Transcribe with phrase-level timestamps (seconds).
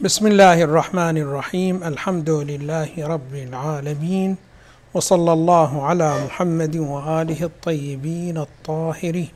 [0.00, 4.36] بسم الله الرحمن الرحيم الحمد لله رب العالمين
[4.94, 9.28] وصلى الله على محمد واله الطيبين الطاهرين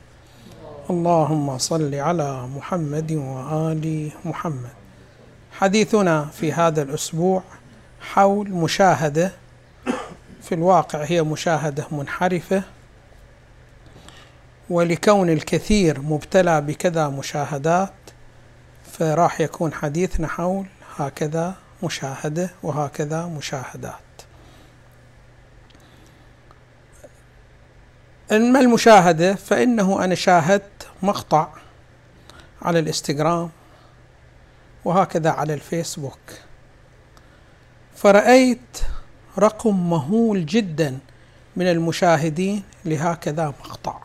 [0.89, 4.73] اللهم صل على محمد وال محمد
[5.51, 7.43] حديثنا في هذا الأسبوع
[8.01, 9.31] حول مشاهده
[10.41, 12.63] في الواقع هي مشاهده منحرفه
[14.69, 18.02] ولكون الكثير مبتلى بكذا مشاهدات
[18.93, 20.65] فراح يكون حديثنا حول
[20.97, 23.93] هكذا مشاهدة وهكذا مشاهدات.
[28.31, 31.47] اما المشاهدة؟ فإنه أنا شاهدت مقطع
[32.61, 33.49] على الإنستغرام
[34.85, 36.19] وهكذا على الفيسبوك.
[37.95, 38.79] فرأيت
[39.39, 40.99] رقم مهول جدا
[41.55, 44.02] من المشاهدين لهكذا مقطع.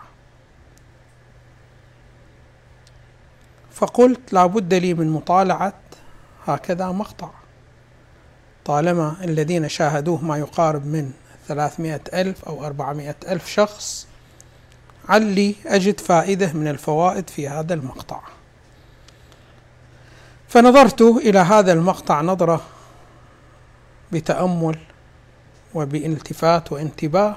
[3.78, 5.72] فقلت لا بد لي من مطالعة
[6.46, 7.30] هكذا مقطع.
[8.64, 11.10] طالما الذين شاهدوه ما يقارب من
[11.48, 14.06] ثلاثمائة ألف أو أربعمائة ألف شخص
[15.08, 18.20] علي أجد فائدة من الفوائد في هذا المقطع.
[20.48, 22.60] فنظرت إلى هذا المقطع نظرة
[24.12, 24.78] بتأمل
[25.74, 27.36] وبالتفات وانتباه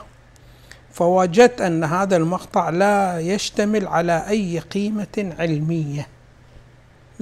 [0.94, 6.08] فوجدت أن هذا المقطع لا يشتمل على أي قيمة علمية.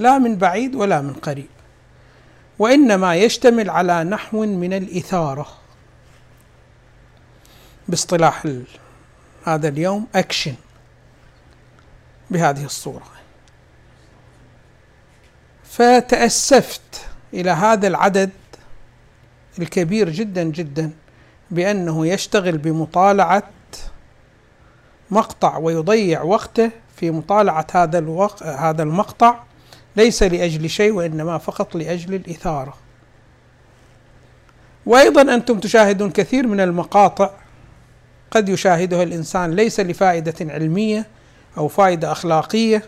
[0.00, 1.48] لا من بعيد ولا من قريب.
[2.58, 5.46] وإنما يشتمل على نحو من الإثارة.
[7.88, 8.48] باصطلاح
[9.44, 10.54] هذا اليوم أكشن
[12.30, 13.06] بهذه الصورة.
[15.64, 18.30] فتأسفت إلى هذا العدد
[19.58, 20.90] الكبير جدا جدا
[21.50, 23.50] بأنه يشتغل بمطالعة
[25.10, 28.42] مقطع ويضيع وقته في مطالعة هذا الوق...
[28.42, 29.49] هذا المقطع
[29.96, 32.74] ليس لأجل شيء وإنما فقط لأجل الإثارة.
[34.86, 37.30] وأيضا أنتم تشاهدون كثير من المقاطع
[38.30, 41.06] قد يشاهدها الإنسان ليس لفائدة علمية
[41.58, 42.82] أو فائدة أخلاقية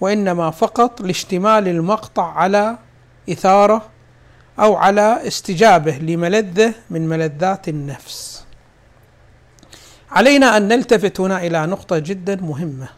[0.00, 2.78] وإنما فقط لاشتمال المقطع على
[3.30, 3.82] إثارة
[4.58, 8.44] أو على استجابة لملذة من ملذات النفس.
[10.10, 12.88] علينا أن نلتفت هنا إلى نقطة جدا مهمة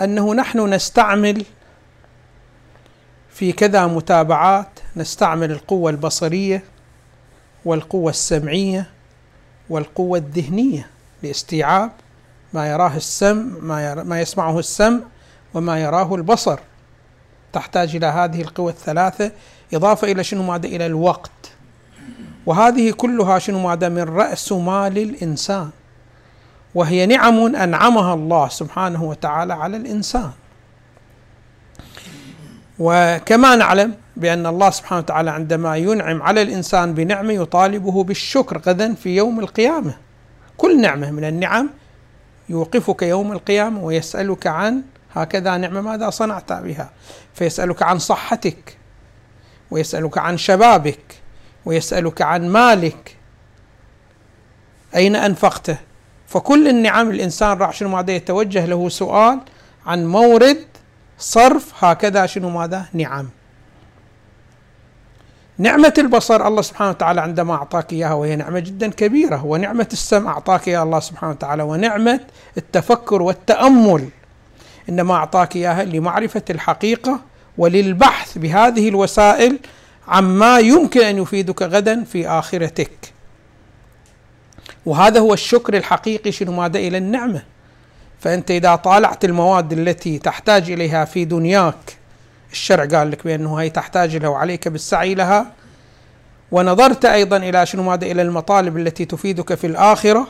[0.00, 1.44] أنه نحن نستعمل
[3.34, 6.64] في كذا متابعات نستعمل القوة البصرية
[7.64, 8.86] والقوة السمعية
[9.70, 10.86] والقوة الذهنية
[11.22, 11.90] لاستيعاب
[12.52, 15.00] ما يراه السمع ما, يرى ما يسمعه السمع
[15.54, 16.58] وما يراه البصر.
[17.52, 19.32] تحتاج إلى هذه القوى الثلاثة
[19.74, 21.30] إضافة إلى شنو؟ ماذا؟ إلى الوقت.
[22.46, 25.70] وهذه كلها شنو؟ ماذا؟ من رأس مال الإنسان.
[26.74, 30.30] وهي نعم أنعمها الله سبحانه وتعالى على الإنسان.
[32.78, 39.16] وكما نعلم بأن الله سبحانه وتعالى عندما ينعم على الإنسان بنعمة يطالبه بالشكر غدا في
[39.16, 39.94] يوم القيامة.
[40.56, 41.70] كل نعمة من النعم
[42.48, 44.82] يوقفك يوم القيامة ويسألك عن
[45.14, 46.90] هكذا نعمة ماذا صنعت بها.
[47.34, 48.76] فيسألك عن صحتك
[49.70, 51.00] ويسألك عن شبابك
[51.64, 53.16] ويسألك عن مالك.
[54.96, 55.76] أين أنفقته؟
[56.26, 59.40] فكل النعم الإنسان راح شنو ماذا يتوجه له سؤال
[59.86, 60.64] عن مورد
[61.18, 63.28] صرف هكذا شنو ماذا؟ نعم.
[65.58, 70.68] نعمة البصر الله سبحانه وتعالى عندما أعطاك إياها وهي نعمة جدا كبيرة ونعمة السمع أعطاك
[70.68, 72.20] إياها الله سبحانه وتعالى ونعمة
[72.58, 74.08] التفكر والتأمل.
[74.88, 77.20] إنما أعطاك إياها لمعرفة الحقيقة
[77.58, 79.58] وللبحث بهذه الوسائل
[80.08, 83.12] عما يمكن أن يفيدك غدا في آخرتك.
[84.86, 87.42] وهذا هو الشكر الحقيقي شنو ماذا؟ إلى النعمة.
[88.24, 91.96] فأنت إذا طالعت المواد التي تحتاج إليها في دنياك
[92.52, 95.46] الشرع قال لك بأنه هي تحتاج له وعليك بالسعي لها.
[96.52, 100.26] ونظرت أيضا إلى شنو ماذا إلى المطالب التي تفيدك في الآخرة.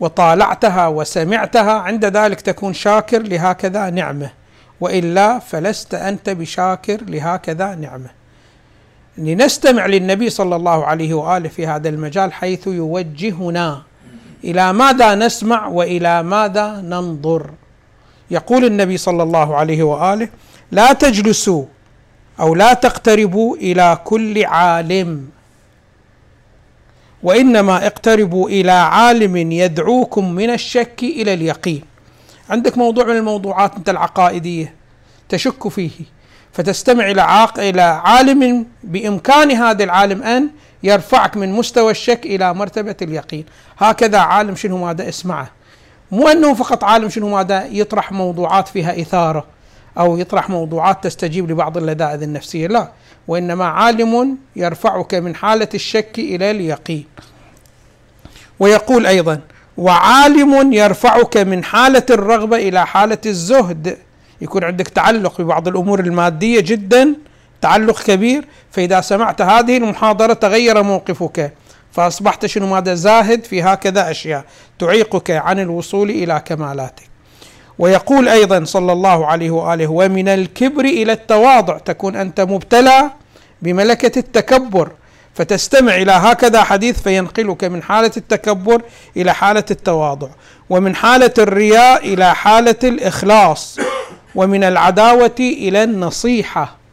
[0.00, 4.30] وطالعتها وسمعتها عند ذلك تكون شاكر لهكذا نعمة.
[4.80, 8.10] وإلا فلست أنت بشاكر لهكذا نعمة.
[9.18, 13.82] لنستمع للنبي صلى الله عليه وآله في هذا المجال حيث يوجهنا.
[14.44, 17.50] إلى ماذا نسمع وإلى ماذا ننظر؟
[18.30, 20.28] يقول النبي صلى الله عليه وآله
[20.72, 21.64] لا تجلسوا
[22.40, 25.28] أو لا تقتربوا إلى كل عالم.
[27.22, 31.82] وإنما اقتربوا إلى عالم يدعوكم من الشك إلى اليقين.
[32.50, 34.74] عندك موضوع من الموضوعات أنت العقائدية
[35.28, 35.90] تشك فيه
[36.52, 40.50] فتستمع إلى عاق إلى عالم بإمكان هذا العالم أن
[40.84, 43.44] يرفعك من مستوى الشك إلى مرتبة اليقين.
[43.78, 45.50] هكذا عالم شنو ماذا اسمعه.
[46.12, 49.44] مو أنه فقط عالم شنو ماذا يطرح موضوعات فيها إثارة
[49.98, 52.88] أو يطرح موضوعات تستجيب لبعض اللذائذ النفسية لا.
[53.28, 57.04] وإنما عالم يرفعك من حالة الشك إلى اليقين.
[58.58, 59.40] ويقول أيضا
[59.76, 63.98] وعالم يرفعك من حالة الرغبة إلى حالة الزهد.
[64.40, 67.14] يكون عندك تعلق ببعض الأمور المادية جدا
[67.64, 71.52] تعلق كبير فإذا سمعت هذه المحاضرة تغير موقفك.
[71.92, 74.44] فأصبحت شنو؟ ماذا؟ زاهد في هكذا أشياء
[74.78, 77.02] تعيقك عن الوصول إلى كمالاتك.
[77.78, 83.10] ويقول أيضا صلى الله عليه وآله ومن الكبر إلى التواضع تكون أنت مبتلى
[83.62, 84.90] بملكة التكبر.
[85.34, 88.82] فتستمع إلى هكذا حديث فينقلك من حالة التكبر
[89.16, 90.28] إلى حالة التواضع.
[90.70, 93.78] ومن حالة الرياء إلى حالة الإخلاص.
[94.34, 96.83] ومن العداوة إلى النصيحة.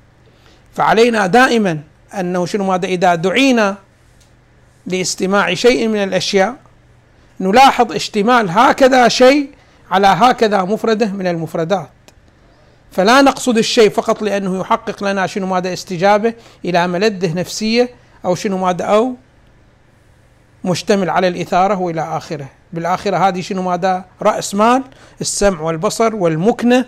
[0.74, 1.80] فعلينا دائما
[2.20, 3.76] أنه شنو ماذا؟ إذا دعينا
[4.86, 6.56] لاستماع شيء من الأشياء
[7.40, 9.50] نلاحظ اشتمال هكذا شيء
[9.92, 11.90] على هكذا مفرده من المفردات.
[12.92, 16.34] فلا نقصد الشيء فقط لأنه يحقق لنا شنو ماذا؟ استجابة
[16.66, 17.90] إلى ملذه نفسية
[18.26, 19.16] أو شنو ماذا؟ أو
[20.64, 22.48] مشتمل على الإثارة وإلى آخره.
[22.74, 24.84] بالآخرة هذه شنو ماذا؟ رأس مال
[25.22, 26.86] السمع والبصر والمكنة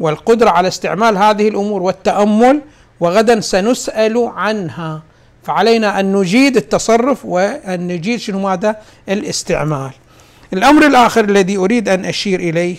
[0.00, 2.60] والقدرة على استعمال هذه الأمور والتأمل
[3.00, 5.02] وغدا سنسأل عنها.
[5.42, 8.76] فعلينا أن نجيد التصرف وأن نجيد شنو ماذا؟
[9.08, 9.90] الاستعمال.
[10.52, 12.76] الأمر الآخر الذي أريد أن أشير إليه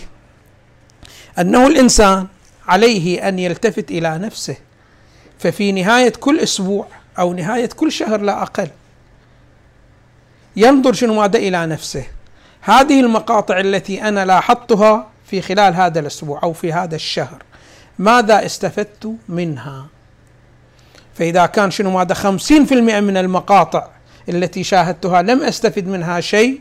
[1.38, 2.26] أنه الإنسان
[2.68, 4.56] عليه أن يلتفت إلى نفسه.
[5.38, 6.86] ففي نهاية كل أسبوع
[7.18, 8.68] أو نهاية كل شهر لا أقل
[10.56, 12.04] ينظر شنو ماذا؟ إلى نفسه.
[12.60, 17.42] هذه المقاطع التي أنا لاحظتها في خلال هذا الأسبوع أو في هذا الشهر
[17.98, 19.86] ماذا استفدت منها؟
[21.14, 23.88] فإذا كان شنو ماذا خمسين في المئة من المقاطع
[24.28, 26.60] التي شاهدتها لم أستفد منها شيء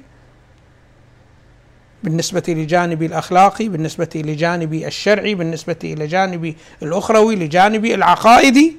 [2.04, 8.76] بالنسبة لجانبي الأخلاقي بالنسبة لجانبي الشرعي بالنسبة إلى جانبي الأخروي لجانبي العقائدي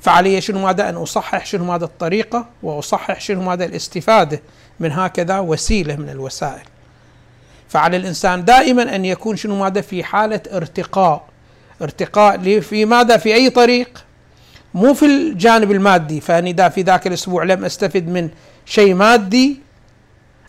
[0.00, 4.42] فعلي شنو ماذا أن أصحح شنو ماذا الطريقة وأصحح شنو ماذا الاستفادة
[4.80, 6.62] من هكذا وسيلة من الوسائل.
[7.68, 11.24] فعلى الإنسان دائما أن يكون شنو ماذا في حالة ارتقاء.
[11.82, 14.04] ارتقاء في ماذا؟ في أي طريق؟
[14.74, 18.28] مو في الجانب المادي فأني اذا في ذاك الأسبوع لم استفد من
[18.66, 19.60] شيء مادي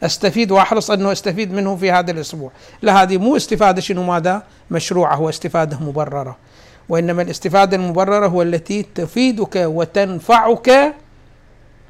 [0.03, 2.51] أستفيد واحرص أنه أستفيد منه في هذا الأسبوع،
[2.81, 6.37] لا هذه مو استفادة شنو ماذا؟ مشروعة هو استفادة مبررة.
[6.89, 10.93] وإنما الاستفادة المبررة هو التي تفيدك وتنفعك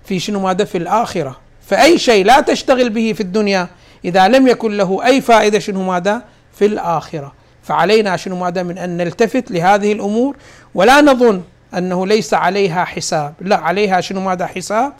[0.05, 3.67] في شنو ماذا؟ في الآخرة، فأي شيء لا تشتغل به في الدنيا
[4.05, 6.21] إذا لم يكن له أي فائدة شنو ماذا؟
[6.53, 10.35] في الآخرة، فعلينا شنو ماذا؟ من أن نلتفت لهذه الأمور
[10.75, 11.41] ولا نظن
[11.77, 13.33] أنه ليس عليها حساب.
[13.41, 14.93] لا عليها شنو ماذا حساب؟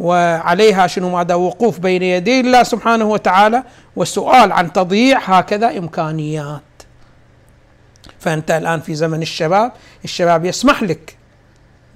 [0.00, 3.62] وعليها شنو ماذا وقوف بين يدي الله سبحانه وتعالى.
[3.96, 6.62] والسؤال عن تضييع هكذا إمكانيات.
[8.20, 9.72] فأنت الآن في زمن الشباب
[10.04, 11.16] الشباب يسمح لك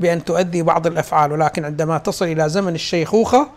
[0.00, 1.32] بأن تؤدي بعض الأفعال.
[1.32, 3.48] ولكن عندما تصل إلى زمن الشيخوخة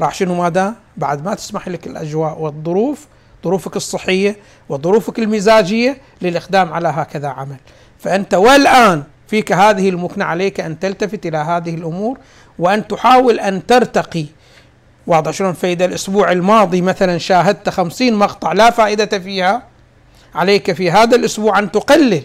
[0.00, 3.06] راح شنو ماذا؟ بعد ما تسمح لك الأجواء والظروف
[3.44, 4.36] ظروفك الصحية
[4.68, 7.56] وظروفك المزاجية للإقدام على هكذا عمل.
[7.98, 12.18] فأنت والآن فيك هذه المكنة عليك أن تلتفت إلى هذه الأمور
[12.58, 14.26] وأن تحاول أن ترتقي.
[15.06, 19.62] واضح شلون؟ فإذا الأسبوع الماضي مثلا شاهدت خمسين مقطع لا فائدة فيها
[20.34, 22.22] عليك في هذا الأسبوع أن تقلل.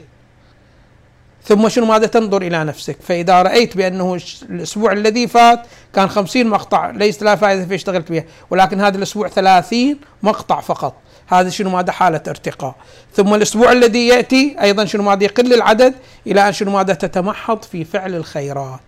[1.44, 5.62] ثم شنو ماذا تنظر إلى نفسك؟ فإذا رأيت بأنه الأسبوع الذي فات
[5.96, 10.96] كان خمسين مقطع ليس لا فائدة فيه اشتغلت بها ولكن هذا الأسبوع ثلاثين مقطع فقط.
[11.28, 12.76] هذا شنو ماذا؟ حالة ارتقاء.
[13.14, 15.94] ثم الأسبوع الذي يأتي أيضا شنو ماذا؟ يقل العدد
[16.28, 18.80] إلى أن شنو ماذا؟ تتمحض في فعل الخيرات.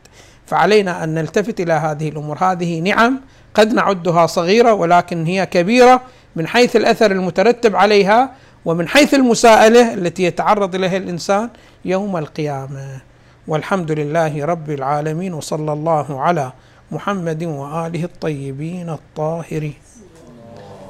[0.45, 2.37] فعلينا أن نلتفت إلى هذه الأمور.
[2.41, 3.21] هذه نعم
[3.53, 6.01] قد نعدها صغيرة ولكن هي كبيرة
[6.35, 8.31] من حيث الأثر المترتب عليها
[8.65, 11.49] ومن حيث المساءلة التي يتعرض إليها الإنسان
[11.85, 13.01] يوم القيامة.
[13.47, 16.51] والحمد لله رب العالمين وصلى الله على
[16.91, 19.79] محمد وآله الطيبين الطاهرين.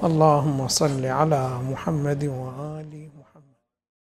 [0.04, 3.11] اللهم صل على محمد وآله